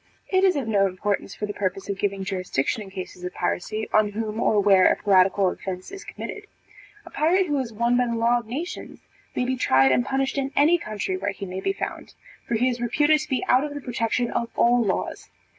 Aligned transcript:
It 0.29 0.43
is 0.43 0.55
of 0.55 0.67
no 0.67 0.87
importance, 0.87 1.35
for 1.35 1.45
the 1.45 1.53
purpose 1.53 1.87
of 1.87 1.99
giving 1.99 2.23
jurisdiction 2.23 2.81
in 2.81 2.89
cases 2.89 3.23
of 3.23 3.35
piracy, 3.35 3.87
on 3.93 4.13
whom 4.13 4.39
or 4.39 4.59
where 4.59 4.91
a 4.91 4.95
piratical 4.95 5.51
offence 5.51 5.91
is 5.91 6.03
committed. 6.03 6.47
A 7.05 7.11
pirate 7.11 7.45
who 7.45 7.59
is 7.59 7.71
one 7.71 7.97
by 7.97 8.07
the 8.07 8.15
law 8.15 8.39
of 8.39 8.47
nations, 8.47 9.01
may 9.35 9.45
be 9.45 9.55
tried 9.55 9.91
and 9.91 10.03
punished 10.03 10.39
in 10.39 10.49
any 10.55 10.79
country 10.79 11.17
where 11.17 11.29
he 11.33 11.45
may 11.45 11.61
be 11.61 11.71
found; 11.71 12.15
for 12.47 12.55
he 12.55 12.67
is 12.67 12.81
reputed 12.81 13.19
to 13.19 13.29
be 13.29 13.45
out 13.47 13.63
of 13.63 13.75
the 13.75 13.79
protection 13.79 14.31
of 14.31 14.49
all 14.55 14.83
laws. 14.83 15.29